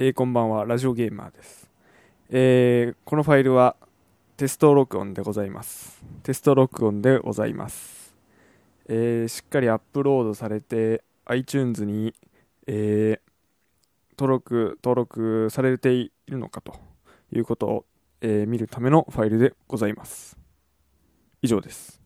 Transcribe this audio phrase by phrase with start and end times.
[0.00, 1.68] えー、こんばんは、ラジオゲーマーです。
[2.30, 3.74] えー、このファイルは
[4.36, 6.04] テスト録音でございます。
[6.22, 8.14] テスト録音でございます。
[8.88, 12.14] えー、しっかりアップロードされて iTunes に、
[12.68, 13.20] え
[14.16, 16.76] 登録、登録されているのかと
[17.32, 17.84] いうことを、
[18.20, 20.38] え見るためのファイルでございます。
[21.42, 22.00] 以上です。